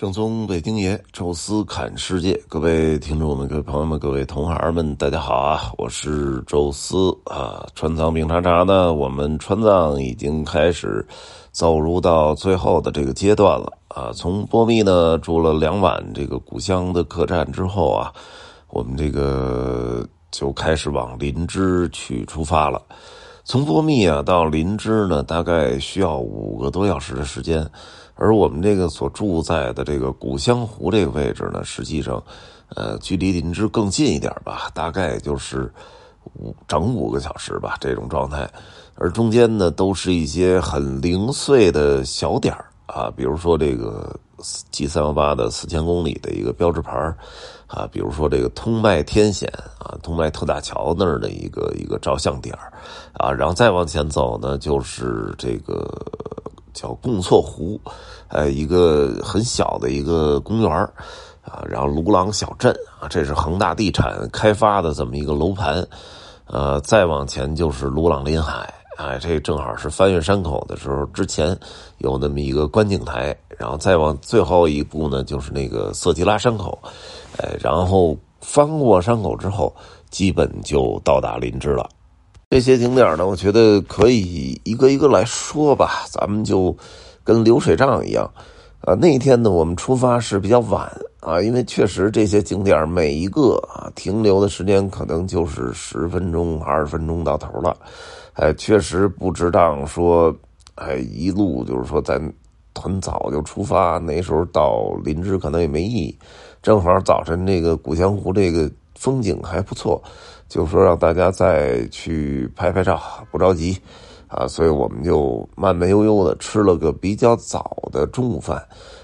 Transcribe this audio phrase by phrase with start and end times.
[0.00, 5.70] 正宗北京爷，宙斯侃世界，各位听众们、各位朋友们、各位同行们，大家好啊！
[5.76, 7.66] 我是宙斯啊。
[7.74, 11.06] 川藏冰茶茶呢，我们川藏已经开始
[11.52, 14.10] 走入到最后的这个阶段了啊。
[14.14, 18.10] 从波密呢住了两晚这个故乡的客栈之后啊，
[18.70, 22.80] 我们这个就开始往林芝去出发了。
[23.50, 27.68] 从波密啊到林芝呢，大概需要五个多小时的时间。
[28.14, 32.22] 而我们这个所住在的这个古香湖这个位置呢，实际上，
[32.76, 35.68] 呃，距离林芝更近一点吧，大概就是
[36.34, 38.48] 五整五个小时吧这种状态。
[38.94, 42.56] 而中间呢，都是一些很零碎的小点
[42.92, 44.14] 啊，比如说这个
[44.70, 46.92] G 三幺八的四千公里的一个标志牌
[47.66, 52.56] 啊，比如说这个通麦天险啊，通麦特大桥那儿的一个一个照相点
[53.12, 55.88] 啊，然后再往前走呢，就是这个。
[56.72, 57.78] 叫贡措湖，
[58.28, 60.70] 呃，一个很小的一个公园
[61.42, 65.84] 啊，然后卢朗小镇啊，这是恒大地产开发的这么一个楼盘，
[66.46, 71.56] 呃，再往前就是卢朗临海，哎，这正好是翻越山口的时候，之前
[71.98, 76.78] 有那么一个观景台，然后再往最后一步呢，就是那个色吉拉山口，
[77.38, 79.74] 哎，然后翻过山口之后，
[80.10, 81.88] 基本就到达林芝了。
[82.50, 86.04] 这些景点呢，我觉得可以一个一个来说吧。
[86.10, 86.76] 咱们就
[87.24, 88.30] 跟流水账一样，
[88.82, 90.86] 啊，那一天呢，我们出发是比较晚
[91.20, 97.74] 啊，因为确实这些景点每一个啊停留的时间可能就是十分钟、二十分钟到头了，
[98.34, 100.34] 哎，确实不值当说，
[100.76, 102.20] 哎，一路就是说咱
[102.74, 106.18] 很早就出发，那时候到林芝可能也没意义。
[106.62, 110.02] 正好早晨这个古香湖这个风景还不错。
[110.48, 113.78] 就说让大家再去拍拍照，不着急，
[114.26, 118.60] 啊，所以我们就慢慢悠悠的吃了个比较早的中午饭，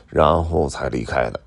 [0.08, 1.38] 然后才离开的。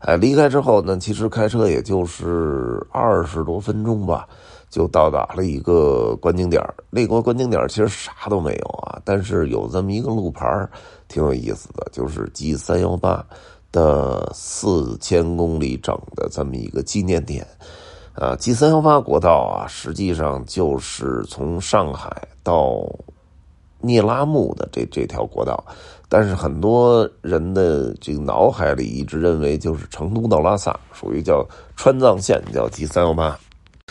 [0.00, 4.28] 哎，离开之后呢，其实开车也就是二十多分钟吧，
[4.68, 10.46] 就到达了一个观景点那个观景点其实啥都没有啊，但是有这么一个路牌
[11.08, 13.24] 挺有意思的，就是 G 三幺八
[13.72, 17.46] 的四千公里整的这么一个纪念点。
[18.14, 22.10] 啊，G 三幺八国道啊，实际上就是从上海
[22.42, 22.82] 到
[23.78, 25.62] 聂拉木的这这条国道，
[26.08, 31.46] 但是很多人的这个脑海里一直认为就是成都到拉萨，属于叫
[31.76, 33.38] 川藏线，叫 G 三幺八。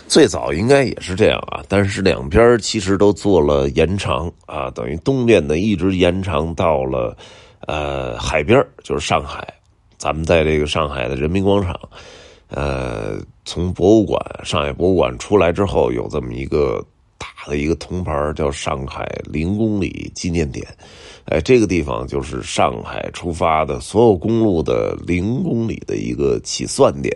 [0.07, 7.17] 最早应该也是这样啊，但是两边其实都做了延长啊，等于东边的一直延长到了
[7.61, 9.47] 呃海边，就是上海，
[9.97, 11.77] 咱们在这个上海的人民广场。
[12.49, 16.85] 呃，从博物馆上海博物馆出来之后，有这么一个
[17.17, 20.65] 大的一个铜牌，叫上海零公里纪念点。
[21.25, 27.15] 哎，这个地方就是上海出发的所有公路的零公里的一个起算点。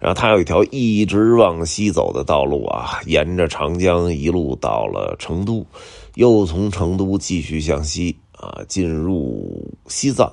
[0.00, 5.64] 然后它有一条一直往西走的道路啊，沿着长江一路到了成都，
[6.14, 10.32] 又从成都继续向西啊，进入西藏，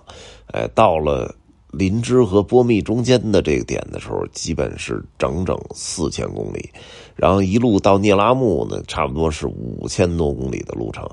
[0.53, 1.35] 哎，到了。
[1.69, 6.69] 林芝和波密中间的这个点的时候，基本是整整四千公里，
[7.13, 11.05] 然后一路到聂拉木呢，差不多是五千多公里的路程，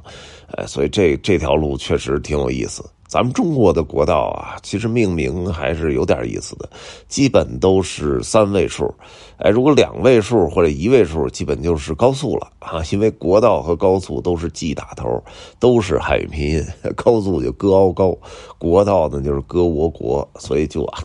[0.53, 2.89] 哎，所以这这条路确实挺有意思。
[3.07, 6.69] 咱们中国的国道啊，其实命名还是有点意思的，
[7.07, 8.93] 基本都是三位数。
[9.37, 12.83] 哎，如果两位数或者一位数，基本就是高速了啊。
[12.91, 15.23] 因为国道和高速都是 G 打头，
[15.61, 16.65] 都是汉语拼音。
[16.97, 18.17] 高速就歌傲高，
[18.59, 21.03] 国道呢就是歌我国，所以就啊，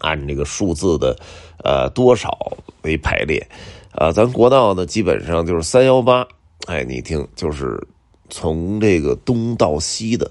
[0.00, 1.16] 按这个数字的
[1.64, 2.36] 呃多少
[2.82, 3.44] 为排列。
[3.92, 6.24] 啊，咱国道呢基本上就是三幺八。
[6.66, 7.80] 哎，你听，就是
[8.28, 10.30] 从这个东到西的。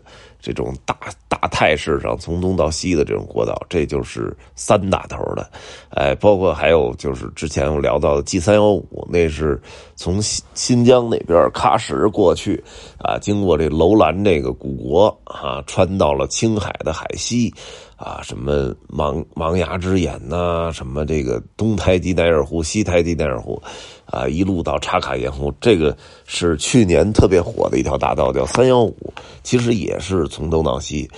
[0.54, 0.98] 这种大
[1.28, 5.50] 大态势上，从东到西的这种国道，这就是三打头的，
[5.90, 9.62] 哎，包括还有就是之前我聊到的 G 三幺五，那是
[9.98, 12.64] 从新新疆那边喀什过去，
[13.00, 17.54] 啊，经过这楼兰这个古国啊，穿到了青海的海西，
[17.98, 23.62] 啊，什么芒芒崖之眼呐，什么这个东台吉乃尔湖、西台吉乃尔湖。
[24.10, 25.96] 啊，一路到茶卡盐湖，这个
[26.26, 28.96] 是去年特别火的一条大道，叫三幺五，
[29.44, 31.10] 其实也是从东到西。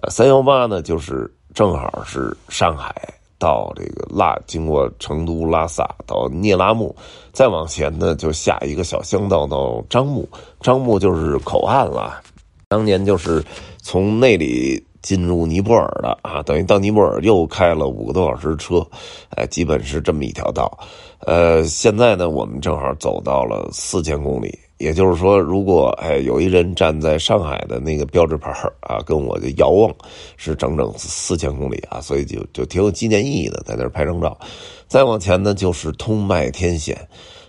[0.00, 2.94] 呃，三幺八呢，就是正好是上海
[3.38, 6.94] 到这个拉，经过成都、拉萨到聂拉木，
[7.32, 10.28] 再往前呢，就下一个小乡道到樟木，
[10.60, 12.20] 樟木就是口岸了。
[12.68, 13.44] 当年就是
[13.82, 14.82] 从那里。
[15.02, 18.86] 进入尼泊尔的啊，等于到尼泊尔又开了五个多小时车，
[19.30, 20.78] 哎，基本是这么一条道。
[21.20, 28.50] 呃，现在呢，我们正好走到了四千公里也就是说，如果哎有一人站在上海的那个标志牌
[28.80, 29.92] 啊，跟我的遥望
[30.36, 34.38] 是整整四千公里啊，所以就就挺有纪念意义的，在那儿拍张照。
[34.86, 36.96] 再往前呢，就是通麦天险。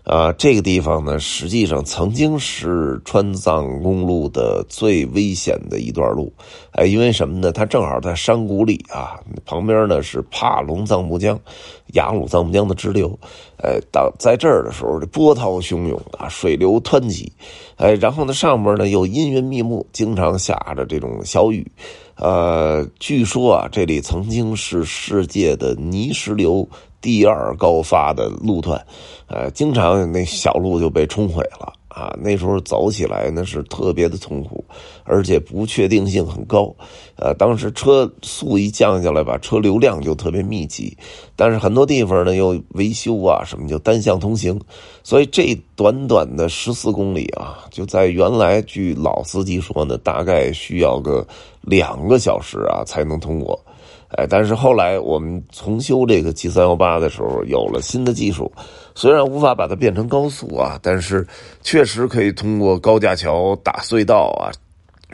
[0.09, 6.33] 啊，这个地方呢，实际上曾经是川藏公路的最危险的一段路，
[6.71, 7.51] 哎，因为什么呢？
[7.51, 11.39] 它正好在山谷里啊，旁边呢是帕隆藏布江、
[11.93, 13.19] 雅鲁藏布江的支流，
[13.57, 17.31] 哎，到在这儿的时候，这波涛汹涌啊，水流湍急，
[17.75, 21.71] 哎，然后呢，上面呢又阴云密布，经常下着这种小雨，
[22.19, 26.67] 呃，据说啊，这里曾经是世界的泥石流。
[27.01, 28.85] 第二高发的路段，
[29.27, 32.15] 呃，经常那小路就被冲毁了啊。
[32.17, 34.63] 那时候走起来那是特别的痛苦，
[35.03, 36.73] 而且不确定性很高。
[37.17, 40.97] 呃，当时车速一降下来吧，车流量就特别密集。
[41.35, 44.59] 但是很多地方呢又维修啊，什么就单向通行，
[45.03, 51.27] 所以这短短的十四公里啊，就在原来据老司机说呢，大概需要个
[51.61, 53.59] 两个小时啊才能通过。
[54.09, 58.51] 哎，但是后来我们重修这个 G 三幺八的时候，有了新的技术，
[58.95, 61.25] 虽然无法把它变成高速啊，但是
[61.61, 64.49] 确实可以通过高架桥、打隧道啊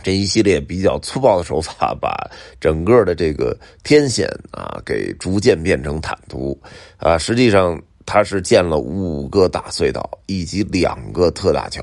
[0.04, 6.58] 这一系列比较粗暴的手法，把整个的这个天险啊给逐渐变成坦途
[6.98, 7.82] 啊，实际上。
[8.06, 11.82] 它是建了五个大隧道，以及两个特大桥，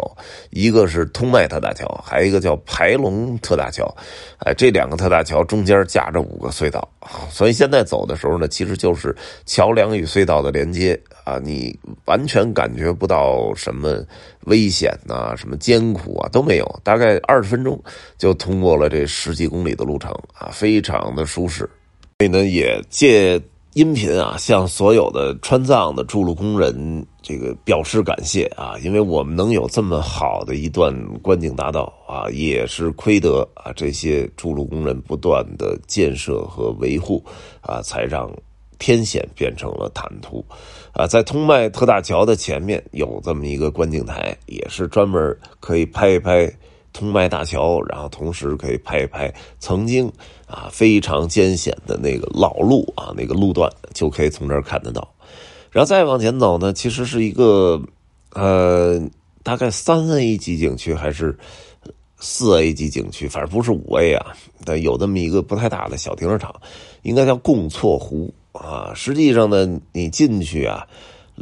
[0.51, 3.93] 一个是通麦特大桥，还有一个叫排龙特大桥。
[4.39, 6.89] 哎，这两个特大桥中间夹着五个隧道，
[7.29, 9.15] 所以现在走的时候呢，其实就是
[9.47, 14.05] 桥梁与隧道的连接啊，你完全感觉不到什么
[14.45, 17.83] 危险呐，什么艰苦啊都没有，大概二十分钟
[18.17, 21.69] 就通过了这十几公里的路程啊，非常的舒适。
[22.19, 23.43] 所以呢，也借。
[23.75, 37.25] 音频啊，向所有的川藏的筑路工人这个表示感谢啊，因为我们能有这么好的一段观景大道啊，也是亏得啊这些筑路工人不断的建设和维护
[37.63, 38.31] 啊，才让
[38.79, 40.45] 天险变成了坦途
[40.93, 41.07] 啊。
[41.07, 46.53] 在通麦特大桥的前面有这么一个观景台，也是专门可以拍一拍。
[46.93, 50.11] 通麦大桥，然后同时可以拍一拍曾经
[50.47, 55.07] 啊非常艰险的那个老路啊那个路段，就可以从这儿看得到。
[55.71, 57.81] 然后再往前走呢，其实是一个
[58.35, 59.01] 呃
[59.43, 61.37] 大概三 A 级景区还是
[62.19, 64.27] 四 A 级景区，反正不是五 A 啊。
[64.65, 66.55] 但有这么一个不太大的小停车场，
[67.03, 68.93] 应该叫贡措湖啊。
[68.95, 70.87] 实际上呢，你进去啊。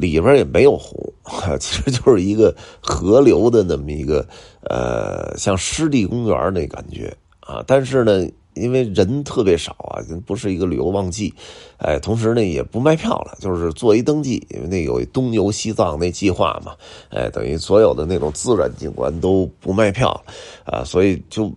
[0.00, 1.12] 里边也没有湖，
[1.60, 4.26] 其实就是一个河流的那么一个
[4.62, 7.62] 呃，像湿地公园那感觉啊。
[7.66, 11.32] 但是呢，因为人特别少啊，不是一个旅游旺季，
[11.78, 16.74] 哎，同时呢也不卖票了，就是做一登记，因为那有东游西藏那计划嘛，
[17.10, 20.20] 哎，等于所有的那种自然景观都不卖票
[20.64, 21.52] 啊，所以就。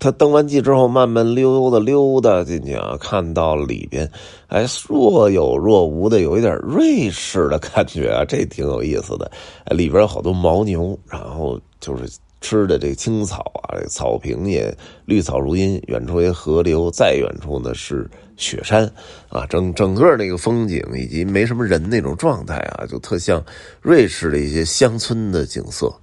[0.00, 4.10] 他登完记之后，慢慢溜达溜达进去啊，看到里边，
[4.46, 9.30] 哎，若有若无的，有一点瑞士的感觉啊，这挺有意思的。
[9.76, 12.10] 里边有好多牦牛，然后就是
[12.40, 14.74] 吃的这青草啊，草坪也
[15.04, 18.08] 绿草如茵，远处一河流，再远处呢是
[18.38, 18.90] 雪山
[19.28, 23.44] 啊，整整个那个风景以及没什么人那种状态啊，就特像
[23.82, 25.94] 瑞士的一些乡村的景色。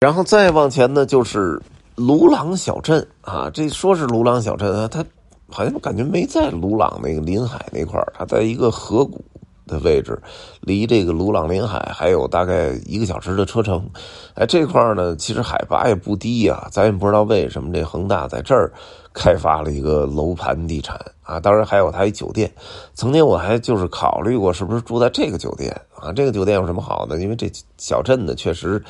[0.00, 1.60] 然后再往前呢，就是。
[1.96, 5.04] 鲁朗小镇啊，这说是鲁朗小镇啊，它
[5.48, 9.24] 好像感觉没在鲁朗那个临海那块儿，它在一个河谷
[9.64, 10.20] 的位置，
[10.60, 13.88] 离这个鲁朗临海还有大概一个小时的车程。
[14.34, 18.72] 哎，这块呢，其实海拔也不低呀，咱也不知道为什么这恒大在这儿
[19.12, 21.00] 开发了一个楼盘地产。
[21.24, 22.52] 啊，当然还有他一酒店，
[22.94, 26.12] 曾经我还就是考虑过是不是住在这个酒店啊？
[26.12, 27.18] 这个酒店有什么好的？
[27.18, 28.82] 因为这小镇呢确实，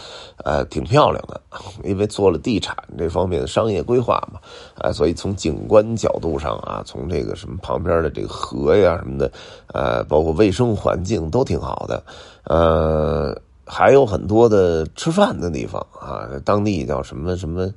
[0.44, 1.40] 呃，挺漂亮的，
[1.84, 4.40] 因为做了地产这方面的商业规划嘛，
[4.78, 9.30] 啊，所以从景观角度上啊，从这个什么旁边的这个河呀什么的，
[9.68, 12.02] 呃，包括卫生环境都挺好的，
[12.44, 17.70] 呃，还有很多的吃饭的地方啊，当地叫什么什么。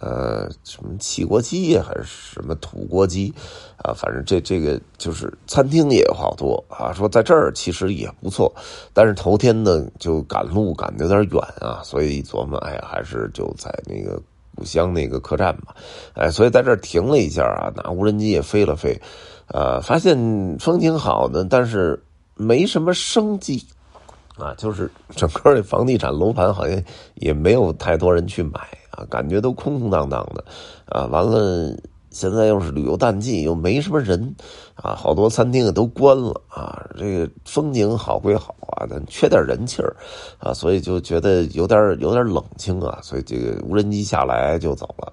[0.00, 3.34] 呃，什么汽锅鸡，还是什么土锅鸡，
[3.76, 6.90] 啊，反正这这个就是餐厅也有好多啊。
[6.90, 8.50] 说在这儿其实也不错，
[8.94, 14.18] 但是头天呢就赶路赶的有点远啊，所以琢磨，哎呀，还是就在那个
[14.54, 15.74] 故乡那个客栈吧。
[16.14, 18.98] 哎，所以在这儿停了一下啊，拿无人机也飞了飞，
[19.48, 20.16] 呃，发现
[20.58, 22.02] 风景好的，但是
[22.36, 23.66] 没什么生机
[24.40, 26.82] 啊，就是整个这房地产楼盘好像
[27.14, 29.04] 也没有太多人去买啊。
[29.10, 30.44] 感觉都空空荡荡的，
[30.86, 31.76] 啊，完了
[32.10, 34.34] 现在又是旅游淡季，又没什么人
[34.74, 36.84] 啊，好多餐厅也都关了啊。
[36.98, 39.94] 这个风景好归好啊，但缺点人气儿
[40.38, 42.98] 啊，所以就觉得有点有点冷清啊。
[43.02, 45.12] 所以这个无人机下来就走了。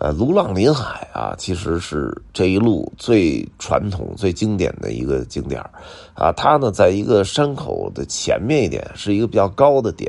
[0.00, 5.60] 呃，卢浪林海啊，其实是这一路最传统、最经典的一个景点
[6.14, 6.30] 啊。
[6.32, 10.08] 它呢，在一个山口的前面一点，是一个比较高的点，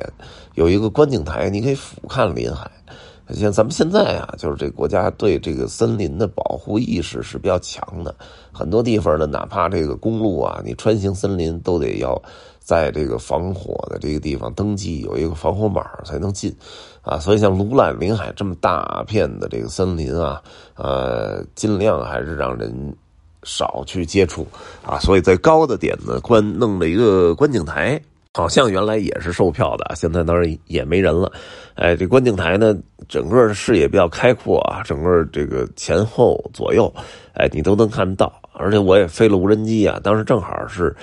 [0.53, 2.69] 有一个观景台，你可以俯瞰林海。
[3.34, 8.15] 像咱们现在啊，就是这国家对这个森林的保护意识是比较强的，
[8.51, 12.19] 很多地方呢，哪怕这个公路啊，你穿行森林都得要
[12.60, 16.55] 在这个防火的这个地方登记，有一个防火码才能进，
[17.01, 20.41] 啊，所以像卢兰林海这么大片的这个森林啊，
[20.75, 22.72] 呃，尽量还是让人
[23.44, 24.46] 少去接触
[24.86, 28.00] 啊，所以在高的点呢，观弄了一个观景台。
[28.36, 31.29] 好像原来也是售票的，现在当然也没人了。
[31.74, 32.75] 哎，这观景台呢，
[33.08, 36.94] 整个视野比较开阔啊，整个这个前后左右，
[37.34, 38.32] 哎，你都能看到。
[38.53, 40.96] 而且我也飞了无人机啊，当时正好是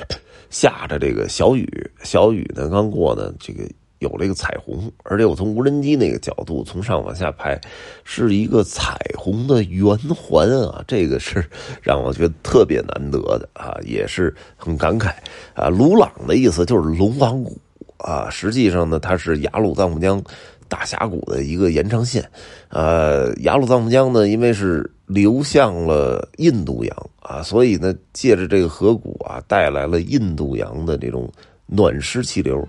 [0.50, 1.68] 下着这个小雨，
[2.04, 3.64] 小雨呢刚过呢，这个。
[3.98, 7.58] 有这个彩虹，而且我从无人机那个角度从上往下拍，
[8.04, 10.84] 是一个彩虹的圆环啊！
[10.86, 11.42] 这个是
[11.80, 15.14] 让我觉得特别难得的啊，也是很感慨
[15.54, 15.68] 啊。
[15.68, 17.56] 鲁朗的意思就是龙王谷
[17.96, 20.22] 啊，实际上呢，它是雅鲁藏布江
[20.68, 22.28] 大峡谷的一个延长线。
[22.68, 31.32] 呃，雅鲁藏布江呢，因为是流向了印度洋啊，所以呢，借着这个河谷啊，带来了印度洋的这种。
[31.68, 32.64] 暖湿气流，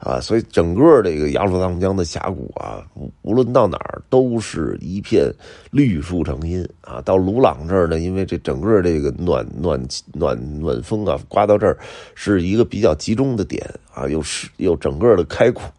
[0.00, 2.82] 啊，所以整个这个雅鲁藏布江的峡谷啊，
[3.20, 5.30] 无论到哪儿都是一片
[5.70, 7.02] 绿树成荫啊。
[7.02, 9.78] 到鲁朗这儿呢，因为这整个这个暖暖
[10.14, 11.78] 暖暖风啊，刮到这儿
[12.14, 15.70] 是一个比较集中的点啊，又是又整个的开阔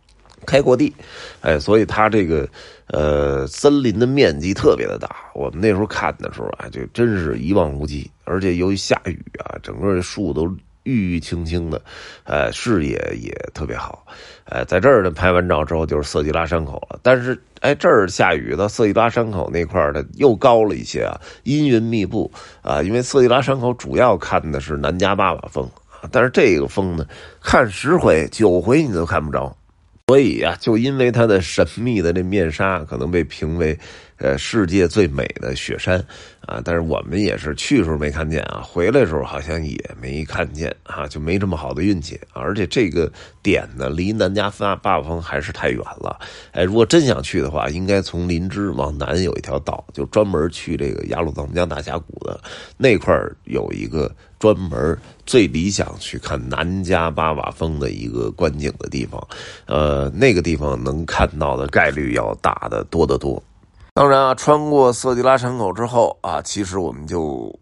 [0.45, 0.93] 开阔地，
[1.41, 2.47] 哎，所以它这个
[2.89, 5.15] 呃森林的面积特别的大。
[5.33, 10.47] 我们那时候看的时候啊，就真是一望无际，而且由于下雨啊，整个树都。
[10.83, 11.81] 郁郁青青的，
[12.23, 14.05] 呃，视野也特别好，
[14.45, 16.99] 呃，在这儿呢拍完照之后就是色季拉山口了。
[17.03, 22.81] 但是，哎，这儿下雨到色季拉山口那块儿呢又高了一些啊，阴云密布啊。
[22.81, 25.69] 因为色季拉山口主要看的是南迦巴瓦峰，
[26.11, 27.05] 但是这个峰呢，
[27.41, 29.55] 看十回九回你都看不着，
[30.07, 33.77] 所以啊，就因为它的神秘的这面纱，可能被评为。
[34.23, 35.99] 呃，世界最美的雪山
[36.51, 42.19] 啊，但是我们也是去时候没看见啊，回来时候好像也没看见啊，就没这么好的运气。
[42.33, 43.09] 而且这个
[43.41, 46.19] 点呢，离南迦巴巴瓦峰还是太远了。
[46.51, 52.37] 哎，如果真想去的话，应该从林芝往南有一条道，就专门去这个雅鲁藏布江大峡谷的
[52.75, 59.25] 那块有一个专门最理想去看南迦巴瓦峰的一个观景的地方。
[59.67, 63.41] 呃，那个地方能看到的概率要大的多得多。
[63.93, 67.53] 当然啊，穿过色季拉山口之后啊，其实我们就。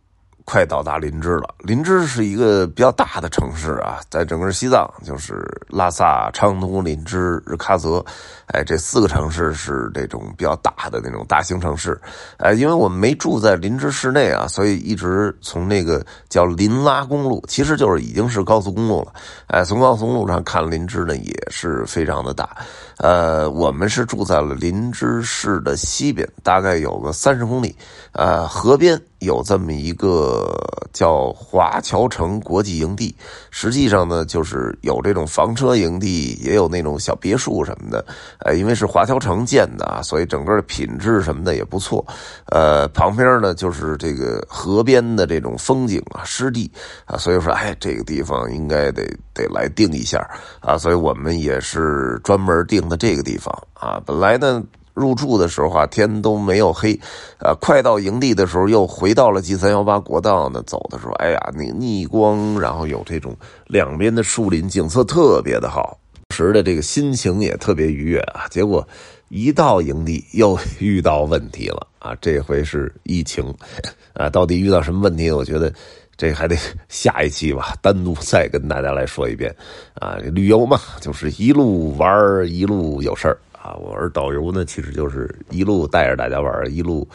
[0.46, 1.54] 快到达林芝了。
[1.60, 8.04] 林芝是一个比较大的城市啊，在整个西藏就是拉萨、昌都、林芝、日喀则，
[8.48, 12.02] 哎，这四个城市是这种比较大的那种大型城市。
[12.38, 19.14] 哎，因为我们没住在林芝市内啊，所以一直从那个叫林拉公路，其实就是已经是高速公路了。
[19.50, 22.58] 哎，从高速公路上看林芝呢，也是非常的大。
[23.00, 27.74] 呃，我们是住在了林芝市的西边，大概有个三十公里。
[28.12, 30.54] 呃，河边有这么一个
[30.92, 33.16] 叫华侨城国际营地，
[33.52, 38.06] 实际上呢，就是有这种房车营地，也有那种小别墅什么的。
[38.40, 42.06] 呃，因为是华侨城建的啊，所以整个的品质什么的也不错。
[42.48, 46.70] 呃，旁边呢就是这个河边的这种风景啊，湿地
[47.06, 50.20] 啊，所以说，哎，这个地方应该得得来定一下
[50.60, 54.02] 啊，所以我们也是专门定的这个地方啊。
[54.06, 54.62] 本来呢。
[54.96, 57.00] 入住的时候啊，天都没有黑，
[57.38, 60.62] 啊，快到营地的时候又回到了 G 三幺八国道呢。
[60.68, 63.34] 走的时候，哎呀，那逆光，然后有这种
[63.68, 65.98] 两边的树林，景色特别的好，
[66.36, 68.44] 时的这个心情也特别愉悦啊。
[68.50, 68.86] 结果
[69.30, 73.56] 一到营地又遇到问题了啊，这回是疫情，
[74.12, 75.32] 啊，到底遇到什么问题？
[75.32, 75.74] 我觉得
[76.20, 76.58] 这还得
[76.90, 79.56] 下一期吧，单独再跟大家来说一遍
[79.94, 80.18] 啊。
[80.34, 83.40] 旅游嘛，就是一路玩一路有事儿。
[83.54, 87.08] 啊，我是导游呢，其实就是一路带着大家玩，一路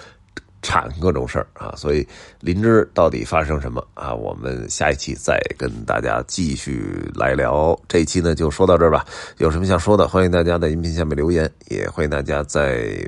[0.62, 1.74] 产各种事儿啊。
[1.76, 2.06] 所以
[2.40, 4.14] 林芝到底发生什么啊？
[4.14, 7.78] 我们下一期再跟大家继续来聊。
[7.88, 9.04] 这一期呢就说到这儿吧。
[9.38, 13.06] 有什么想说的，欢迎大家在音频下面留言，也欢迎大家在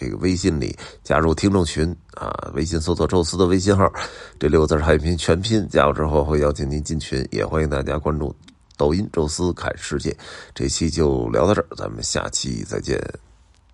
[0.00, 2.50] 这个微信里加入听众群啊。
[2.54, 3.92] 微信搜索“宙斯”的微信号，
[4.38, 7.22] 这六个字汉语拼音全拼，加入之后会邀请您进群。
[7.30, 8.34] 也欢迎大家关注。
[8.78, 10.16] 抖音宙斯看世界，
[10.54, 12.98] 这期就聊到这儿，咱们下期再见。